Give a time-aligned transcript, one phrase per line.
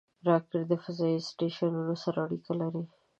[0.27, 2.83] راکټ د فضایي سټیشنونو سره اړیکه لري